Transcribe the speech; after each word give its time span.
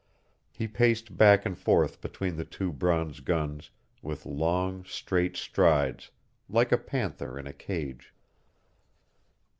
He 0.51 0.67
paced 0.67 1.15
back 1.15 1.45
and 1.45 1.55
forth 1.55 2.01
between 2.01 2.35
the 2.35 2.43
two 2.43 2.73
bronze 2.73 3.19
guns 3.19 3.69
with 4.01 4.25
long, 4.25 4.83
straight 4.83 5.37
strides, 5.37 6.09
like 6.49 6.71
a 6.71 6.77
panther 6.79 7.37
in 7.37 7.45
a 7.45 7.53
cage. 7.53 8.11